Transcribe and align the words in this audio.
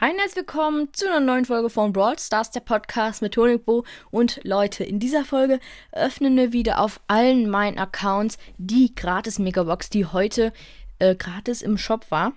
Hi 0.00 0.12
und 0.12 0.18
herzlich 0.18 0.46
willkommen 0.46 0.88
zu 0.94 1.06
einer 1.08 1.20
neuen 1.20 1.44
Folge 1.44 1.68
von 1.68 1.92
Brawl 1.92 2.18
Stars, 2.18 2.50
der 2.50 2.60
Podcast 2.60 3.20
mit 3.20 3.36
Honigbo. 3.36 3.84
Und 4.10 4.40
Leute, 4.44 4.82
in 4.82 4.98
dieser 4.98 5.26
Folge 5.26 5.60
öffnen 5.92 6.38
wir 6.38 6.54
wieder 6.54 6.80
auf 6.80 7.02
allen 7.06 7.50
meinen 7.50 7.78
Accounts 7.78 8.38
die 8.56 8.94
gratis 8.94 9.38
Megabox, 9.38 9.90
die 9.90 10.06
heute 10.06 10.54
äh, 11.00 11.14
gratis 11.14 11.60
im 11.60 11.76
Shop 11.76 12.10
war. 12.10 12.32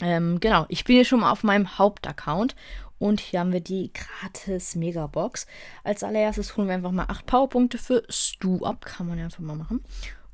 Ähm, 0.00 0.40
genau, 0.40 0.66
ich 0.68 0.82
bin 0.82 0.96
hier 0.96 1.04
schon 1.04 1.20
mal 1.20 1.30
auf 1.30 1.44
meinem 1.44 1.78
Hauptaccount 1.78 2.56
und 2.98 3.20
hier 3.20 3.38
haben 3.38 3.52
wir 3.52 3.60
die 3.60 3.92
gratis 3.92 4.74
Megabox. 4.74 5.46
Als 5.84 6.02
allererstes 6.02 6.56
holen 6.56 6.66
wir 6.66 6.74
einfach 6.74 6.90
mal 6.90 7.06
8 7.06 7.26
Powerpunkte 7.26 7.78
für 7.78 8.02
Stu 8.08 8.64
ab. 8.64 8.84
Kann 8.84 9.06
man 9.06 9.18
ja 9.18 9.26
einfach 9.26 9.38
mal 9.38 9.54
machen. 9.54 9.84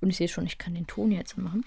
Und 0.00 0.08
ich 0.08 0.16
sehe 0.16 0.28
schon, 0.28 0.46
ich 0.46 0.56
kann 0.56 0.74
den 0.74 0.86
Ton 0.86 1.12
jetzt 1.12 1.36
machen. 1.36 1.62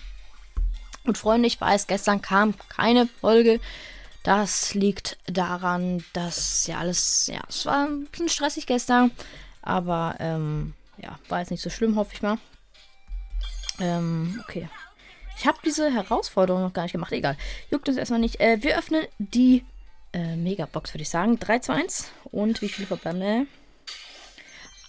Und 1.05 1.19
Freunde, 1.19 1.45
ich 1.45 1.61
weiß, 1.61 1.85
gestern 1.85 2.23
kam 2.23 2.55
keine 2.69 3.05
Folge. 3.05 3.59
Das 4.25 4.73
liegt 4.73 5.19
daran, 5.27 6.03
dass 6.13 6.65
ja 6.65 6.79
alles, 6.79 7.27
ja, 7.27 7.41
es 7.47 7.63
war 7.67 7.85
ein 7.85 8.05
bisschen 8.05 8.27
stressig 8.27 8.65
gestern. 8.65 9.11
Aber, 9.61 10.15
ähm, 10.19 10.73
ja, 10.97 11.19
war 11.29 11.39
jetzt 11.41 11.51
nicht 11.51 11.61
so 11.61 11.69
schlimm, 11.69 11.95
hoffe 11.95 12.13
ich 12.15 12.23
mal. 12.23 12.39
Ähm, 13.79 14.41
okay. 14.43 14.67
Ich 15.37 15.45
habe 15.45 15.59
diese 15.63 15.93
Herausforderung 15.93 16.63
noch 16.63 16.73
gar 16.73 16.83
nicht 16.83 16.93
gemacht. 16.93 17.11
Egal. 17.11 17.37
Juckt 17.69 17.87
uns 17.87 17.97
erstmal 17.97 18.19
nicht. 18.19 18.39
Äh, 18.39 18.63
wir 18.63 18.79
öffnen 18.79 19.05
die 19.19 19.63
äh, 20.11 20.35
Megabox, 20.35 20.95
würde 20.95 21.03
ich 21.03 21.09
sagen. 21.09 21.37
3 21.37 21.59
zu 21.59 21.73
1. 21.73 22.11
Und 22.31 22.63
wie 22.63 22.69
viele 22.69 22.87
verbleibende? 22.87 23.45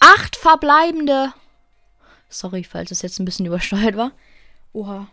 Acht 0.00 0.37
verbleibende. 0.37 1.34
Sorry, 2.30 2.64
falls 2.64 2.90
es 2.90 3.02
jetzt 3.02 3.18
ein 3.18 3.26
bisschen 3.26 3.45
übersteuert 3.45 3.98
war. 3.98 4.12
Oha. 4.73 5.09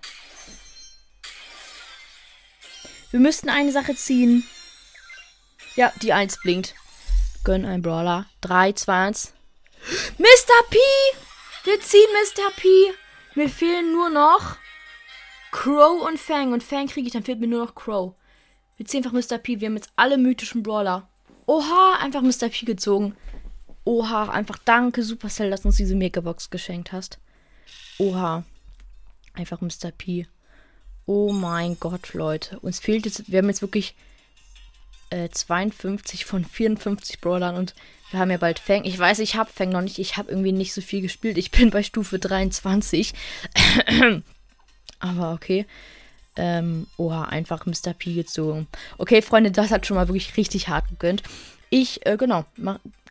Wir 3.13 3.19
müssten 3.19 3.49
eine 3.49 3.71
Sache 3.71 3.93
ziehen. 3.93 4.43
Ja, 5.75 5.93
die 6.01 6.13
1 6.13 6.39
blinkt. 6.41 6.73
Gönn 7.43 7.63
ein 7.63 7.83
Brawler. 7.83 8.25
3, 8.41 8.71
2, 8.71 9.05
1. 9.05 9.33
Mr. 10.17 10.69
P! 10.71 10.77
Wir 11.63 11.79
ziehen 11.79 12.07
Mr. 12.11 12.51
P! 12.55 12.67
Mir 13.35 13.49
fehlen 13.49 13.91
nur 13.91 14.09
noch 14.09 14.57
Crow 15.51 16.01
und 16.01 16.19
Fang. 16.19 16.53
Und 16.53 16.63
Fang 16.63 16.87
kriege 16.87 17.05
ich, 17.05 17.13
dann 17.13 17.23
fehlt 17.23 17.39
mir 17.39 17.45
nur 17.45 17.63
noch 17.63 17.75
Crow. 17.75 18.15
Wir 18.77 18.87
ziehen 18.87 19.05
einfach 19.05 19.11
Mr. 19.11 19.37
P. 19.37 19.59
Wir 19.59 19.67
haben 19.67 19.75
jetzt 19.75 19.91
alle 19.95 20.17
mythischen 20.17 20.63
Brawler. 20.63 21.07
Oha, 21.45 21.99
einfach 22.01 22.23
Mr. 22.23 22.49
P 22.49 22.65
gezogen. 22.65 23.15
Oha, 23.83 24.29
einfach 24.29 24.57
danke, 24.57 25.03
Supercell, 25.03 25.51
dass 25.51 25.61
du 25.61 25.67
uns 25.67 25.77
diese 25.77 25.95
Megabox 25.95 26.49
geschenkt 26.49 26.91
hast. 26.91 27.19
Oha. 27.99 28.43
Einfach 29.35 29.61
Mr. 29.61 29.91
P. 29.95 30.25
Oh 31.05 31.31
mein 31.31 31.77
Gott, 31.79 32.13
Leute. 32.13 32.59
Uns 32.59 32.79
fehlt 32.79 33.05
jetzt, 33.05 33.31
wir 33.31 33.39
haben 33.39 33.49
jetzt 33.49 33.61
wirklich 33.61 33.95
äh, 35.09 35.29
52 35.29 36.25
von 36.25 36.45
54 36.45 37.19
Brawlern 37.19 37.55
und 37.55 37.75
wir 38.11 38.19
haben 38.19 38.31
ja 38.31 38.37
bald 38.37 38.59
Fang. 38.59 38.83
Ich 38.85 38.97
weiß, 38.97 39.19
ich 39.19 39.35
habe 39.35 39.51
Fang 39.51 39.69
noch 39.69 39.81
nicht. 39.81 39.99
Ich 39.99 40.17
habe 40.17 40.29
irgendwie 40.29 40.51
nicht 40.51 40.73
so 40.73 40.81
viel 40.81 41.01
gespielt. 41.01 41.37
Ich 41.37 41.51
bin 41.51 41.71
bei 41.71 41.83
Stufe 41.83 42.19
23. 42.19 43.13
Aber 44.99 45.33
okay. 45.33 45.65
Ähm, 46.35 46.87
oha, 46.97 47.25
einfach 47.25 47.65
Mr. 47.65 47.93
P 47.97 48.13
gezogen. 48.13 48.67
Okay, 48.97 49.21
Freunde, 49.21 49.51
das 49.51 49.71
hat 49.71 49.85
schon 49.85 49.95
mal 49.95 50.07
wirklich 50.07 50.37
richtig 50.37 50.67
hart 50.67 50.87
gegönnt. 50.89 51.21
Ich, 51.69 52.05
äh, 52.05 52.17
genau, 52.17 52.45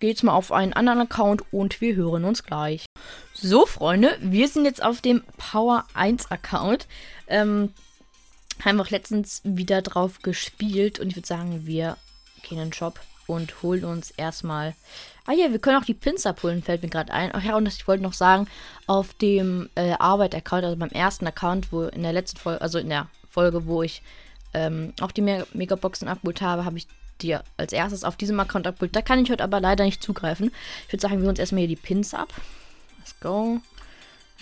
gehe 0.00 0.10
jetzt 0.10 0.22
mal 0.22 0.34
auf 0.34 0.52
einen 0.52 0.72
anderen 0.72 1.00
Account 1.00 1.42
und 1.52 1.80
wir 1.80 1.94
hören 1.94 2.24
uns 2.24 2.44
gleich. 2.44 2.86
So, 3.34 3.64
Freunde, 3.64 4.18
wir 4.20 4.46
sind 4.48 4.66
jetzt 4.66 4.82
auf 4.82 5.00
dem 5.00 5.22
Power 5.38 5.86
1 5.94 6.30
Account. 6.30 6.86
Ähm, 7.28 7.72
haben 8.62 8.80
auch 8.80 8.90
letztens 8.90 9.40
wieder 9.42 9.80
drauf 9.80 10.18
gespielt 10.20 11.00
und 11.00 11.08
ich 11.08 11.16
würde 11.16 11.26
sagen, 11.26 11.66
wir 11.66 11.96
gehen 12.42 12.58
in 12.58 12.66
den 12.66 12.72
Shop 12.72 13.00
und 13.26 13.62
holen 13.62 13.84
uns 13.84 14.10
erstmal. 14.10 14.74
Ah 15.24 15.32
ja, 15.32 15.50
wir 15.50 15.58
können 15.58 15.80
auch 15.80 15.86
die 15.86 15.94
Pins 15.94 16.26
abholen, 16.26 16.62
fällt 16.62 16.82
mir 16.82 16.90
gerade 16.90 17.12
ein. 17.12 17.30
Ach 17.32 17.42
ja, 17.42 17.56
und 17.56 17.66
ich 17.66 17.88
wollte 17.88 18.02
noch 18.02 18.12
sagen, 18.12 18.46
auf 18.86 19.14
dem 19.14 19.70
äh, 19.76 19.92
Arbeit-Account, 19.92 20.64
also 20.64 20.76
beim 20.76 20.90
ersten 20.90 21.26
Account, 21.26 21.72
wo 21.72 21.84
in 21.84 22.02
der 22.02 22.12
letzten 22.12 22.38
Folge, 22.38 22.60
also 22.60 22.78
in 22.78 22.90
der 22.90 23.08
Folge, 23.30 23.66
wo 23.66 23.82
ich 23.82 24.02
ähm, 24.52 24.92
auch 25.00 25.10
die 25.10 25.22
Me 25.22 25.46
Megaboxen 25.54 26.06
abgeholt 26.06 26.42
habe, 26.42 26.66
habe 26.66 26.76
ich 26.76 26.86
die 27.22 27.36
als 27.56 27.72
erstes 27.72 28.04
auf 28.04 28.16
diesem 28.16 28.38
Account 28.40 28.66
abgeholt. 28.66 28.94
Da 28.94 29.00
kann 29.00 29.22
ich 29.24 29.30
heute 29.30 29.44
aber 29.44 29.60
leider 29.60 29.84
nicht 29.84 30.02
zugreifen. 30.02 30.52
Ich 30.86 30.92
würde 30.92 31.00
sagen, 31.00 31.14
wir 31.14 31.20
holen 31.20 31.30
uns 31.30 31.38
erstmal 31.38 31.60
hier 31.60 31.68
die 31.68 31.76
Pins 31.76 32.12
ab. 32.12 32.32
Let's 33.02 33.18
go. 33.18 33.60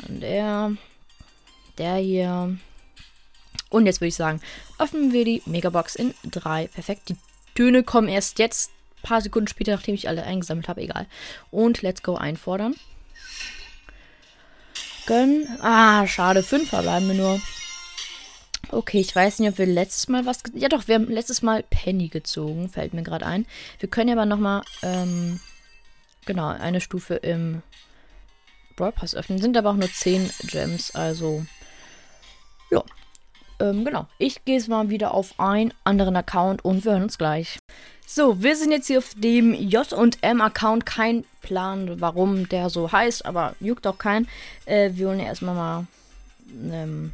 Und 0.06 0.20
der. 0.20 0.72
Der 1.78 1.96
hier. 1.96 2.58
Und 3.70 3.86
jetzt 3.86 4.02
würde 4.02 4.08
ich 4.08 4.16
sagen, 4.16 4.42
öffnen 4.78 5.12
wir 5.12 5.24
die 5.24 5.42
Megabox 5.46 5.94
in 5.94 6.12
3. 6.24 6.66
Perfekt. 6.68 7.08
Die 7.08 7.16
Töne 7.54 7.82
kommen 7.82 8.08
erst 8.08 8.38
jetzt, 8.38 8.70
ein 8.70 9.08
paar 9.08 9.22
Sekunden 9.22 9.48
später, 9.48 9.72
nachdem 9.72 9.94
ich 9.94 10.08
alle 10.08 10.24
eingesammelt 10.24 10.68
habe. 10.68 10.82
Egal. 10.82 11.06
Und 11.50 11.80
let's 11.80 12.02
go 12.02 12.16
einfordern. 12.16 12.74
Gönnen. 15.06 15.48
Ah, 15.62 16.06
schade. 16.06 16.42
5 16.42 16.68
verbleiben 16.68 17.08
wir 17.08 17.14
nur. 17.14 17.40
Okay, 18.68 19.00
ich 19.00 19.16
weiß 19.16 19.38
nicht, 19.38 19.48
ob 19.48 19.58
wir 19.58 19.66
letztes 19.66 20.08
Mal 20.08 20.26
was. 20.26 20.42
Ja, 20.52 20.68
doch, 20.68 20.86
wir 20.86 20.96
haben 20.96 21.08
letztes 21.08 21.40
Mal 21.40 21.64
Penny 21.70 22.08
gezogen, 22.08 22.68
fällt 22.68 22.92
mir 22.92 23.02
gerade 23.02 23.24
ein. 23.24 23.46
Wir 23.78 23.88
können 23.88 24.10
aber 24.10 24.26
nochmal, 24.26 24.62
ähm, 24.82 25.40
genau, 26.26 26.48
eine 26.48 26.82
Stufe 26.82 27.14
im 27.14 27.62
Brawl 28.80 28.92
Pass 28.92 29.14
öffnen. 29.14 29.40
Sind 29.40 29.56
aber 29.56 29.70
auch 29.70 29.76
nur 29.76 29.92
10 29.92 30.30
Gems, 30.46 30.94
also. 30.94 31.44
Ja, 32.70 32.82
ähm, 33.60 33.84
genau. 33.84 34.06
Ich 34.18 34.44
gehe 34.44 34.56
jetzt 34.56 34.68
mal 34.68 34.88
wieder 34.88 35.12
auf 35.12 35.38
einen 35.38 35.74
anderen 35.84 36.16
Account 36.16 36.64
und 36.64 36.84
wir 36.84 36.92
hören 36.92 37.04
uns 37.04 37.18
gleich. 37.18 37.58
So, 38.06 38.42
wir 38.42 38.56
sind 38.56 38.72
jetzt 38.72 38.86
hier 38.86 38.98
auf 38.98 39.12
dem 39.16 39.54
J&M-Account. 39.54 40.86
Kein 40.86 41.24
Plan, 41.42 42.00
warum 42.00 42.48
der 42.48 42.70
so 42.70 42.90
heißt, 42.90 43.26
aber 43.26 43.54
juckt 43.60 43.86
auch 43.86 43.98
keinen. 43.98 44.26
Äh, 44.64 44.92
wir 44.94 45.08
holen 45.08 45.20
erstmal 45.20 45.54
mal. 45.54 45.86
Ähm, 46.72 47.12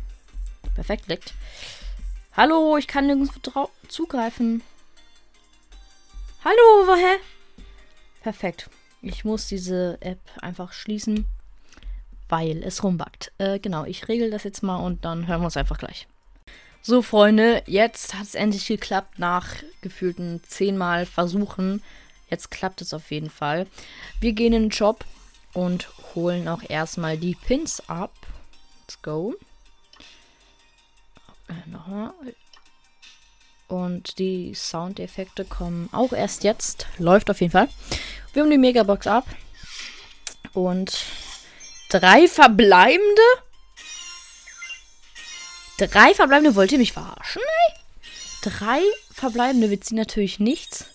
perfekt 0.74 1.08
liegt. 1.08 1.34
Hallo, 2.36 2.76
ich 2.76 2.86
kann 2.86 3.06
nirgendwo 3.06 3.68
zugreifen. 3.88 4.62
Hallo, 6.44 6.86
woher? 6.86 7.16
Perfekt. 8.22 8.70
Ich 9.02 9.24
muss 9.24 9.48
diese 9.48 9.98
App 10.00 10.20
einfach 10.40 10.72
schließen, 10.72 11.26
weil 12.28 12.62
es 12.62 12.82
rumbackt. 12.82 13.32
Äh, 13.38 13.58
genau, 13.58 13.84
ich 13.84 14.08
regel 14.08 14.30
das 14.30 14.44
jetzt 14.44 14.62
mal 14.62 14.76
und 14.76 15.04
dann 15.04 15.26
hören 15.26 15.40
wir 15.40 15.46
uns 15.46 15.56
einfach 15.56 15.78
gleich. 15.78 16.06
So, 16.82 17.02
Freunde, 17.02 17.62
jetzt 17.66 18.14
hat 18.14 18.22
es 18.22 18.34
endlich 18.34 18.66
geklappt 18.66 19.18
nach 19.18 19.48
gefühlten 19.80 20.40
zehnmal 20.46 21.04
Versuchen. 21.04 21.82
Jetzt 22.30 22.50
klappt 22.50 22.80
es 22.80 22.94
auf 22.94 23.10
jeden 23.10 23.30
Fall. 23.30 23.66
Wir 24.20 24.32
gehen 24.32 24.52
in 24.52 24.62
den 24.64 24.72
Shop 24.72 25.04
und 25.52 25.88
holen 26.14 26.48
auch 26.48 26.62
erstmal 26.68 27.16
die 27.16 27.34
Pins 27.34 27.82
ab. 27.88 28.12
Let's 28.82 29.02
go. 29.02 29.34
Äh, 31.48 31.68
nochmal. 31.70 32.12
Und 33.68 34.18
die 34.18 34.54
Soundeffekte 34.54 35.44
kommen 35.44 35.88
auch 35.90 36.12
erst 36.12 36.44
jetzt. 36.44 36.86
Läuft 36.98 37.30
auf 37.30 37.40
jeden 37.40 37.52
Fall. 37.52 37.68
Wir 38.32 38.42
haben 38.42 38.50
die 38.50 38.58
Megabox 38.58 39.06
ab. 39.06 39.26
Und 40.52 41.04
drei 42.00 42.28
verbleibende. 42.28 43.22
Drei 45.78 46.14
verbleibende. 46.14 46.54
Wollt 46.54 46.72
ihr 46.72 46.78
mich 46.78 46.92
verarschen, 46.92 47.42
ey? 47.42 47.74
Drei 48.42 48.80
verbleibende. 49.12 49.70
Wir 49.70 49.80
ziehen 49.80 49.98
natürlich 49.98 50.38
nichts. 50.38 50.86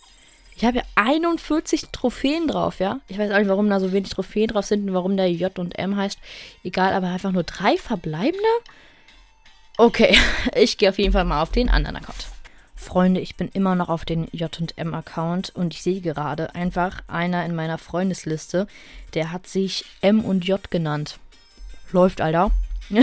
Ich 0.55 0.65
habe 0.65 0.77
ja 0.77 0.83
41 0.95 1.87
Trophäen 1.91 2.47
drauf, 2.47 2.79
ja. 2.79 2.99
Ich 3.07 3.17
weiß 3.17 3.31
auch 3.31 3.39
nicht, 3.39 3.47
warum 3.47 3.69
da 3.69 3.79
so 3.79 3.91
wenig 3.91 4.11
Trophäen 4.11 4.47
drauf 4.47 4.65
sind 4.65 4.87
und 4.87 4.93
warum 4.93 5.17
der 5.17 5.31
J 5.31 5.57
und 5.57 5.77
M 5.77 5.95
heißt. 5.95 6.19
Egal, 6.63 6.93
aber 6.93 7.07
einfach 7.07 7.31
nur 7.31 7.43
drei 7.43 7.77
verbleibende? 7.77 8.47
Okay, 9.77 10.17
ich 10.55 10.77
gehe 10.77 10.89
auf 10.89 10.99
jeden 10.99 11.13
Fall 11.13 11.25
mal 11.25 11.41
auf 11.41 11.51
den 11.51 11.69
anderen 11.69 11.97
Account. 11.97 12.27
Freunde, 12.81 13.21
ich 13.21 13.35
bin 13.35 13.47
immer 13.53 13.75
noch 13.75 13.89
auf 13.89 14.05
den 14.05 14.27
J&M-Account 14.31 15.51
und 15.55 15.73
ich 15.73 15.81
sehe 15.81 16.01
gerade 16.01 16.55
einfach 16.55 17.03
einer 17.07 17.45
in 17.45 17.55
meiner 17.55 17.77
Freundesliste, 17.77 18.67
der 19.13 19.31
hat 19.31 19.47
sich 19.47 19.85
M 20.01 20.25
und 20.25 20.45
J 20.45 20.69
genannt. 20.69 21.19
Läuft, 21.91 22.21
Alter. 22.21 22.51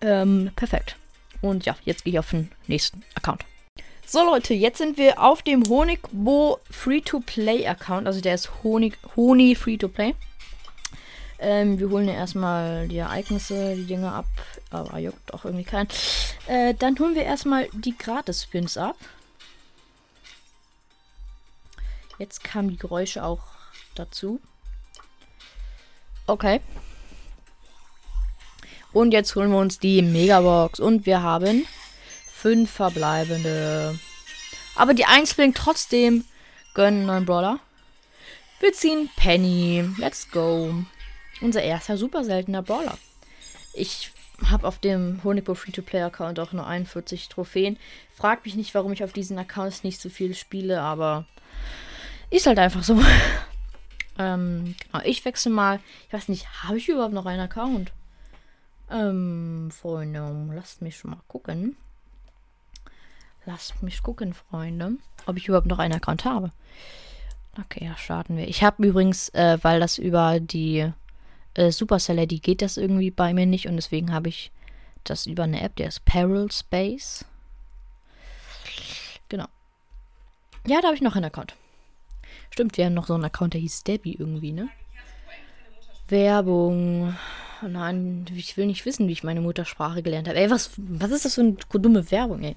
Ähm, 0.00 0.50
perfekt. 0.54 0.96
Und 1.40 1.66
ja, 1.66 1.76
jetzt 1.84 2.04
gehe 2.04 2.12
ich 2.14 2.18
auf 2.18 2.30
den 2.30 2.50
nächsten 2.66 3.02
Account. 3.14 3.44
So 4.06 4.24
Leute, 4.24 4.54
jetzt 4.54 4.78
sind 4.78 4.96
wir 4.96 5.22
auf 5.22 5.42
dem 5.42 5.68
Honigbo 5.68 6.60
Free-to-Play-Account. 6.70 8.06
Also 8.06 8.20
der 8.20 8.34
ist 8.34 8.50
Honig, 8.62 8.96
Honi 9.16 9.54
Free-to-Play. 9.54 10.14
Ähm, 11.40 11.78
wir 11.78 11.90
holen 11.90 12.08
ja 12.08 12.14
erstmal 12.14 12.88
die 12.88 12.98
Ereignisse, 12.98 13.76
die 13.76 13.86
Dinge 13.86 14.12
ab. 14.12 14.26
Aber 14.70 14.98
juckt 14.98 15.32
auch 15.32 15.44
irgendwie 15.44 15.64
keinen. 15.64 15.88
Äh, 16.46 16.74
dann 16.74 16.98
holen 16.98 17.14
wir 17.14 17.24
erstmal 17.24 17.68
die 17.72 17.96
Gratis-Pins 17.96 18.76
ab. 18.76 18.96
Jetzt 22.18 22.42
kamen 22.42 22.70
die 22.70 22.76
Geräusche 22.76 23.22
auch 23.22 23.42
dazu. 23.94 24.40
Okay. 26.26 26.60
Und 28.92 29.12
jetzt 29.12 29.34
holen 29.36 29.50
wir 29.50 29.58
uns 29.58 29.78
die 29.78 30.02
Megabox. 30.02 30.80
Und 30.80 31.06
wir 31.06 31.22
haben 31.22 31.66
fünf 32.30 32.70
verbleibende. 32.70 33.98
Aber 34.74 34.94
die 34.94 35.04
1 35.04 35.34
blinkt 35.34 35.58
trotzdem. 35.58 36.24
Gönnen 36.74 37.06
neuen 37.06 37.24
Brawler. 37.24 37.60
Wir 38.60 38.72
ziehen 38.72 39.08
Penny. 39.16 39.88
Let's 39.98 40.30
go. 40.30 40.74
Unser 41.40 41.62
erster 41.62 41.96
super 41.96 42.24
seltener 42.24 42.62
Brawler. 42.62 42.98
Ich 43.72 44.12
habe 44.44 44.66
auf 44.66 44.78
dem 44.78 45.22
Honigbo 45.24 45.54
Free-to-Play-Account 45.54 46.38
auch 46.40 46.52
nur 46.52 46.66
41 46.66 47.28
Trophäen. 47.28 47.78
Frag 48.14 48.44
mich 48.44 48.54
nicht, 48.54 48.74
warum 48.74 48.92
ich 48.92 49.04
auf 49.04 49.12
diesen 49.12 49.38
Accounts 49.38 49.84
nicht 49.84 50.00
so 50.00 50.08
viel 50.08 50.34
spiele, 50.34 50.80
aber 50.80 51.26
ist 52.30 52.46
halt 52.46 52.58
einfach 52.58 52.82
so. 52.82 53.00
ähm, 54.18 54.74
genau, 54.78 55.04
ich 55.04 55.24
wechsle 55.24 55.50
mal. 55.50 55.80
Ich 56.06 56.12
weiß 56.12 56.28
nicht, 56.28 56.46
habe 56.64 56.78
ich 56.78 56.88
überhaupt 56.88 57.14
noch 57.14 57.26
einen 57.26 57.40
Account? 57.40 57.92
Ähm, 58.90 59.70
Freunde, 59.70 60.48
lasst 60.54 60.82
mich 60.82 61.02
mal 61.04 61.20
gucken. 61.28 61.76
Lasst 63.44 63.82
mich 63.82 64.02
gucken, 64.02 64.34
Freunde, 64.34 64.96
ob 65.26 65.36
ich 65.36 65.48
überhaupt 65.48 65.66
noch 65.66 65.78
einen 65.78 65.94
Account 65.94 66.24
habe. 66.24 66.52
Okay, 67.58 67.84
ja, 67.84 67.96
starten 67.96 68.36
wir. 68.36 68.46
Ich 68.46 68.62
habe 68.62 68.86
übrigens, 68.86 69.30
äh, 69.30 69.58
weil 69.62 69.80
das 69.80 69.98
über 69.98 70.38
die 70.38 70.92
äh, 71.58 71.72
Supercell 71.72 72.18
ID 72.18 72.42
geht 72.42 72.62
das 72.62 72.76
irgendwie 72.76 73.10
bei 73.10 73.34
mir 73.34 73.46
nicht 73.46 73.66
und 73.66 73.76
deswegen 73.76 74.12
habe 74.12 74.28
ich 74.28 74.52
das 75.04 75.26
über 75.26 75.42
eine 75.42 75.60
App, 75.60 75.74
der 75.76 75.88
ist 75.88 76.04
Peril 76.04 76.50
Space. 76.52 77.24
Genau. 79.28 79.46
Ja, 80.66 80.80
da 80.80 80.88
habe 80.88 80.94
ich 80.94 81.02
noch 81.02 81.16
einen 81.16 81.24
Account. 81.24 81.56
Stimmt, 82.50 82.76
wir 82.76 82.86
haben 82.86 82.94
noch 82.94 83.06
so 83.06 83.14
einen 83.14 83.24
Account, 83.24 83.54
der 83.54 83.60
hieß 83.60 83.84
Debbie 83.84 84.14
irgendwie, 84.14 84.52
ne? 84.52 84.68
Werbung. 86.08 87.16
Nein, 87.60 88.24
ich 88.34 88.56
will 88.56 88.66
nicht 88.66 88.86
wissen, 88.86 89.08
wie 89.08 89.12
ich 89.12 89.24
meine 89.24 89.40
Muttersprache 89.40 90.02
gelernt 90.02 90.28
habe. 90.28 90.38
Ey, 90.38 90.50
was, 90.50 90.70
was 90.76 91.10
ist 91.10 91.24
das 91.24 91.34
für 91.34 91.40
eine 91.40 91.56
dumme 91.72 92.08
Werbung, 92.10 92.42
ey? 92.42 92.56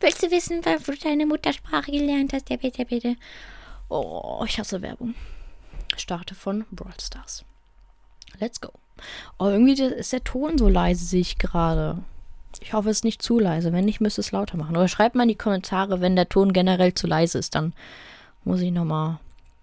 Willst 0.00 0.22
du 0.22 0.30
wissen, 0.30 0.64
wo 0.64 0.92
du 0.92 0.98
deine 0.98 1.24
Muttersprache 1.24 1.90
gelernt 1.90 2.34
hast? 2.34 2.50
Ja, 2.50 2.56
bitte, 2.56 2.84
bitte. 2.84 3.16
Oh, 3.88 4.44
ich 4.46 4.58
hasse 4.58 4.82
Werbung. 4.82 5.14
Starte 5.96 6.34
von 6.34 6.66
Brawl 6.70 6.92
Stars. 7.00 7.44
Let's 8.38 8.60
go. 8.60 8.70
Oh, 9.38 9.46
irgendwie 9.46 9.80
ist 9.80 10.12
der 10.12 10.24
Ton 10.24 10.58
so 10.58 10.68
leise, 10.68 11.04
sehe 11.04 11.20
ich 11.20 11.38
gerade. 11.38 12.02
Ich 12.60 12.72
hoffe, 12.72 12.90
es 12.90 12.98
ist 12.98 13.04
nicht 13.04 13.22
zu 13.22 13.38
leise. 13.38 13.72
Wenn 13.72 13.84
nicht, 13.84 14.00
müsste 14.00 14.20
es 14.20 14.32
lauter 14.32 14.56
machen. 14.56 14.76
Oder 14.76 14.88
schreibt 14.88 15.14
mal 15.14 15.22
in 15.24 15.30
die 15.30 15.34
Kommentare, 15.34 16.00
wenn 16.00 16.16
der 16.16 16.28
Ton 16.28 16.52
generell 16.52 16.94
zu 16.94 17.06
leise 17.06 17.38
ist. 17.38 17.54
Dann 17.54 17.72
muss 18.44 18.60
ich 18.60 18.70
nochmal 18.70 19.18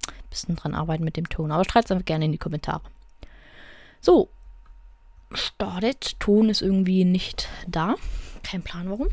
ein 0.08 0.30
bisschen 0.30 0.56
dran 0.56 0.76
arbeiten 0.76 1.04
mit 1.04 1.16
dem 1.16 1.30
Ton. 1.30 1.52
Aber 1.52 1.64
schreibt 1.64 1.86
es 1.86 1.92
einfach 1.92 2.06
gerne 2.06 2.26
in 2.26 2.32
die 2.32 2.38
Kommentare. 2.38 2.82
So. 4.02 4.30
Startet. 5.34 6.20
Ton 6.20 6.50
ist 6.50 6.62
irgendwie 6.62 7.06
nicht 7.06 7.48
da. 7.68 7.96
Kein 8.44 8.64
Plan, 8.64 8.90
warum. 8.90 9.08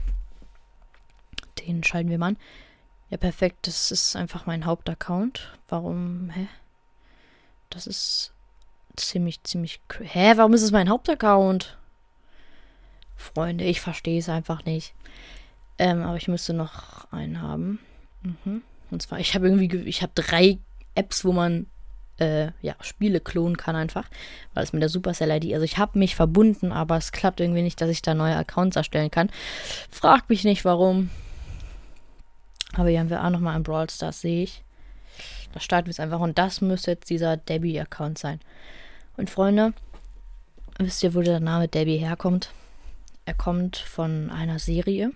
Den 1.60 1.84
schalten 1.84 2.10
wir 2.10 2.18
mal 2.18 2.28
an. 2.28 2.36
Ja, 3.10 3.18
perfekt. 3.18 3.66
Das 3.66 3.92
ist 3.92 4.16
einfach 4.16 4.46
mein 4.46 4.64
Hauptaccount. 4.64 5.52
Warum? 5.68 6.30
Hä? 6.30 6.48
Das 7.70 7.86
ist 7.86 8.32
ziemlich, 8.96 9.42
ziemlich. 9.44 9.80
Hä, 10.00 10.32
warum 10.36 10.54
ist 10.54 10.62
es 10.62 10.72
mein 10.72 10.88
Hauptaccount? 10.88 11.76
Freunde, 13.16 13.64
ich 13.64 13.80
verstehe 13.80 14.18
es 14.18 14.28
einfach 14.28 14.64
nicht. 14.64 14.94
Ähm, 15.78 16.02
aber 16.02 16.16
ich 16.16 16.28
müsste 16.28 16.52
noch 16.52 17.10
einen 17.12 17.40
haben. 17.40 17.78
Mhm. 18.22 18.62
Und 18.90 19.02
zwar, 19.02 19.18
ich 19.18 19.34
habe 19.34 19.46
irgendwie, 19.46 19.74
ich 19.88 20.02
habe 20.02 20.12
drei 20.14 20.58
Apps, 20.94 21.24
wo 21.24 21.32
man 21.32 21.66
äh, 22.18 22.50
ja, 22.62 22.74
Spiele 22.80 23.20
klonen 23.20 23.56
kann 23.56 23.76
einfach, 23.76 24.08
weil 24.54 24.64
es 24.64 24.72
mit 24.72 24.82
der 24.82 24.88
Supercell-ID, 24.88 25.52
also 25.52 25.64
ich 25.64 25.78
habe 25.78 25.98
mich 25.98 26.16
verbunden, 26.16 26.72
aber 26.72 26.96
es 26.96 27.12
klappt 27.12 27.40
irgendwie 27.40 27.62
nicht, 27.62 27.80
dass 27.80 27.90
ich 27.90 28.02
da 28.02 28.14
neue 28.14 28.36
Accounts 28.36 28.76
erstellen 28.76 29.10
kann. 29.10 29.30
Frag 29.90 30.28
mich 30.28 30.44
nicht, 30.44 30.64
warum. 30.64 31.10
Aber 32.74 32.88
hier 32.88 33.00
haben 33.00 33.10
wir 33.10 33.24
auch 33.24 33.30
nochmal 33.30 33.56
ein 33.56 33.62
Brawl 33.62 33.90
Stars, 33.90 34.20
sehe 34.20 34.44
ich. 34.44 34.62
Da 35.52 35.60
starten 35.60 35.86
wir 35.86 35.92
es 35.92 36.00
einfach 36.00 36.20
und 36.20 36.38
das 36.38 36.60
müsste 36.60 36.92
jetzt 36.92 37.08
dieser 37.08 37.36
Debbie-Account 37.36 38.18
sein. 38.18 38.40
Und 39.16 39.30
Freunde, 39.30 39.72
wisst 40.78 41.02
ihr, 41.02 41.14
wo 41.14 41.22
der 41.22 41.40
Name 41.40 41.68
Debbie 41.68 41.98
herkommt? 41.98 42.50
Er 43.24 43.34
kommt 43.34 43.76
von 43.76 44.30
einer 44.30 44.58
Serie. 44.58 45.10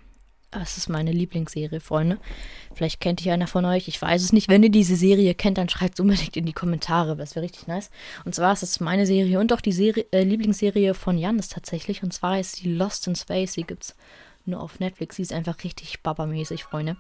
Das 0.50 0.76
ist 0.76 0.88
meine 0.88 1.12
Lieblingsserie, 1.12 1.78
Freunde. 1.78 2.18
Vielleicht 2.74 3.00
kennt 3.00 3.24
ihr 3.24 3.32
einer 3.32 3.46
von 3.46 3.64
euch. 3.64 3.86
Ich 3.86 4.02
weiß 4.02 4.20
es 4.20 4.32
nicht. 4.32 4.48
Wenn 4.48 4.64
ihr 4.64 4.70
diese 4.70 4.96
Serie 4.96 5.32
kennt, 5.34 5.58
dann 5.58 5.68
schreibt 5.68 5.94
es 5.94 6.00
unbedingt 6.00 6.36
in 6.36 6.44
die 6.44 6.52
Kommentare. 6.52 7.16
Das 7.16 7.36
wäre 7.36 7.44
richtig 7.44 7.68
nice. 7.68 7.90
Und 8.24 8.34
zwar 8.34 8.52
ist 8.52 8.64
es 8.64 8.80
meine 8.80 9.06
Serie 9.06 9.38
und 9.38 9.52
auch 9.52 9.60
die 9.60 9.70
Serie, 9.70 10.06
äh, 10.10 10.24
Lieblingsserie 10.24 10.94
von 10.94 11.18
Janis 11.18 11.48
tatsächlich. 11.48 12.02
Und 12.02 12.12
zwar 12.12 12.40
ist 12.40 12.64
die 12.64 12.74
Lost 12.74 13.06
in 13.06 13.14
Space. 13.14 13.52
Die 13.52 13.62
gibt 13.62 13.84
es 13.84 13.96
nur 14.44 14.60
auf 14.60 14.80
Netflix. 14.80 15.16
Sie 15.16 15.22
ist 15.22 15.32
einfach 15.32 15.62
richtig 15.62 16.02
babamäßig, 16.02 16.64
Freunde. 16.64 16.96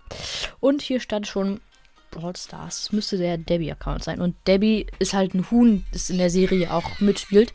Und 0.60 0.80
hier 0.80 1.00
stand 1.00 1.26
schon 1.26 1.60
Brawl 2.10 2.36
Stars. 2.36 2.84
Das 2.84 2.92
müsste 2.92 3.18
der 3.18 3.38
Debbie-Account 3.38 4.04
sein. 4.04 4.20
Und 4.20 4.36
Debbie 4.46 4.86
ist 4.98 5.14
halt 5.14 5.34
ein 5.34 5.50
Huhn, 5.50 5.84
das 5.92 6.10
in 6.10 6.18
der 6.18 6.30
Serie 6.30 6.72
auch 6.72 7.00
mitspielt. 7.00 7.52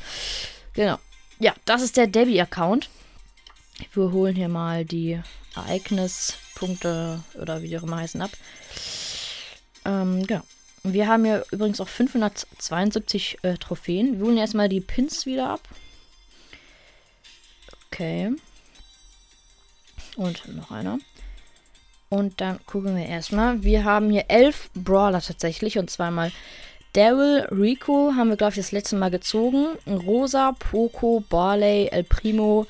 Genau. 0.73 0.97
Ja, 1.39 1.53
das 1.65 1.81
ist 1.81 1.97
der 1.97 2.07
Debbie-Account. 2.07 2.89
Wir 3.93 4.11
holen 4.11 4.35
hier 4.35 4.49
mal 4.49 4.85
die 4.85 5.19
Ereignispunkte 5.55 7.23
oder 7.39 7.61
wie 7.61 7.67
die 7.67 7.77
auch 7.77 7.83
immer 7.83 7.97
heißen 7.97 8.21
ab. 8.21 8.31
Ähm, 9.85 10.25
genau. 10.25 10.41
Wir 10.83 11.07
haben 11.07 11.25
hier 11.25 11.45
übrigens 11.51 11.81
auch 11.81 11.87
572 11.87 13.39
äh, 13.41 13.55
Trophäen. 13.57 14.19
Wir 14.19 14.25
holen 14.25 14.37
erstmal 14.37 14.69
die 14.69 14.81
Pins 14.81 15.25
wieder 15.25 15.49
ab. 15.49 15.61
Okay. 17.87 18.35
Und 20.15 20.47
noch 20.55 20.71
einer. 20.71 20.99
Und 22.09 22.39
dann 22.41 22.59
gucken 22.65 22.95
wir 22.95 23.05
erstmal. 23.05 23.63
Wir 23.63 23.83
haben 23.83 24.09
hier 24.09 24.25
elf 24.27 24.69
Brawler 24.73 25.21
tatsächlich. 25.21 25.77
Und 25.77 25.89
zweimal 25.89 26.31
Daryl, 26.93 27.47
Rico 27.51 28.13
haben 28.15 28.29
wir, 28.29 28.37
glaube 28.37 28.51
ich, 28.51 28.57
das 28.57 28.71
letzte 28.71 28.95
Mal 28.95 29.11
gezogen. 29.11 29.77
Rosa, 29.85 30.53
Poco, 30.57 31.23
Barley, 31.29 31.87
El 31.87 32.03
Primo, 32.03 32.67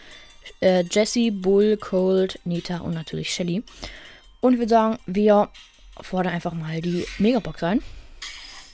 äh, 0.61 0.83
Jesse, 0.89 1.31
Bull, 1.31 1.77
Cold, 1.77 2.39
Nita 2.43 2.77
und 2.77 2.93
natürlich 2.93 3.31
Shelly. 3.31 3.63
Und 4.41 4.57
würde 4.57 4.69
sagen, 4.69 4.99
wir 5.05 5.49
fordern 6.01 6.33
einfach 6.33 6.53
mal 6.53 6.81
die 6.81 7.05
Megabox 7.19 7.61
ein. 7.63 7.83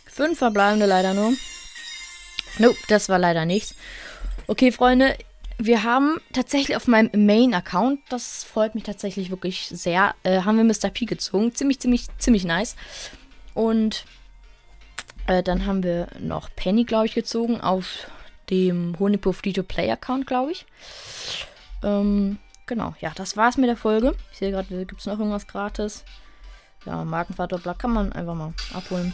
Fünf 0.06 0.38
verbleibende 0.38 0.86
leider 0.86 1.14
nur. 1.14 1.34
Nope, 2.58 2.78
das 2.88 3.10
war 3.10 3.20
leider 3.20 3.46
nichts. 3.46 3.76
Okay, 4.48 4.72
Freunde, 4.72 5.18
wir 5.66 5.84
haben 5.84 6.20
tatsächlich 6.34 6.76
auf 6.76 6.88
meinem 6.88 7.26
Main-Account, 7.26 8.00
das 8.10 8.44
freut 8.44 8.76
mich 8.76 8.84
tatsächlich 8.84 9.30
wirklich 9.30 9.68
sehr, 9.68 10.16
äh, 10.24 10.42
haben 10.42 10.58
wir 10.58 10.64
Mr. 10.64 10.90
P 10.90 11.06
gezogen. 11.06 11.54
Ziemlich, 11.54 11.80
ziemlich, 11.80 12.06
ziemlich 12.18 12.46
nice. 12.46 12.76
Und 13.54 14.06
äh, 15.28 15.44
dann 15.44 15.66
haben 15.66 15.84
wir 15.84 16.08
noch 16.20 16.50
Penny, 16.56 16.84
glaube 16.84 17.06
ich, 17.06 17.14
gezogen 17.14 17.62
auf 17.62 18.08
dem 18.50 18.98
Honeypuff 19.00 19.38
Free-to-Play-Account, 19.38 20.28
glaube 20.28 20.52
ich. 20.52 20.66
Ähm, 21.84 22.38
genau, 22.66 22.96
ja, 23.00 23.12
das 23.16 23.38
war's 23.38 23.58
mit 23.58 23.70
der 23.70 23.78
Folge. 23.78 24.16
Ich 24.32 24.40
sehe 24.40 24.52
gerade, 24.52 24.86
gibt 24.86 25.00
es 25.00 25.06
noch 25.06 25.20
irgendwas 25.20 25.48
gratis? 25.48 26.04
Ja, 26.86 27.04
Markenverdoppler 27.04 27.76
kann 27.76 27.92
man 27.92 28.12
einfach 28.14 28.36
mal 28.36 28.54
abholen. 28.74 29.14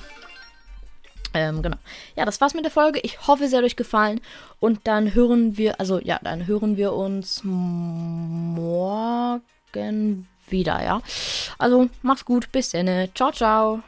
Ähm, 1.37 1.61
genau. 1.61 1.77
Ja, 2.15 2.25
das 2.25 2.41
war's 2.41 2.55
mit 2.55 2.65
der 2.65 2.71
Folge. 2.71 2.99
Ich 3.03 3.27
hoffe, 3.27 3.43
es 3.43 3.53
hat 3.53 3.63
euch 3.63 3.75
gefallen. 3.75 4.19
Und 4.59 4.87
dann 4.87 5.13
hören 5.13 5.55
wir, 5.55 5.79
also 5.79 5.99
ja, 5.99 6.19
dann 6.23 6.47
hören 6.47 6.77
wir 6.77 6.93
uns 6.93 7.43
morgen 7.43 8.67
wieder, 10.49 10.83
ja. 10.83 10.99
Also, 11.59 11.89
macht's 12.01 12.25
gut. 12.25 12.51
Bis 12.51 12.69
dann. 12.69 13.09
Ciao, 13.13 13.31
ciao. 13.31 13.83